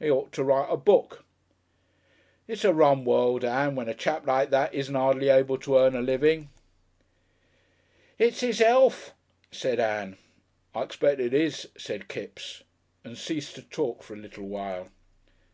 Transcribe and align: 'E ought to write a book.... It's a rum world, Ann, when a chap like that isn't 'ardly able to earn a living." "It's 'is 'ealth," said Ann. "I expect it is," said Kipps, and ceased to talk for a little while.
'E 0.00 0.10
ought 0.10 0.32
to 0.32 0.42
write 0.42 0.70
a 0.72 0.76
book.... 0.78 1.22
It's 2.48 2.64
a 2.64 2.72
rum 2.72 3.04
world, 3.04 3.44
Ann, 3.44 3.74
when 3.74 3.90
a 3.90 3.94
chap 3.94 4.26
like 4.26 4.48
that 4.48 4.72
isn't 4.72 4.96
'ardly 4.96 5.28
able 5.28 5.58
to 5.58 5.76
earn 5.76 5.94
a 5.94 6.00
living." 6.00 6.48
"It's 8.18 8.42
'is 8.42 8.62
'ealth," 8.62 9.12
said 9.52 9.78
Ann. 9.78 10.16
"I 10.74 10.80
expect 10.84 11.20
it 11.20 11.34
is," 11.34 11.68
said 11.76 12.08
Kipps, 12.08 12.62
and 13.04 13.18
ceased 13.18 13.54
to 13.56 13.62
talk 13.64 14.02
for 14.02 14.14
a 14.14 14.16
little 14.16 14.46
while. 14.48 14.88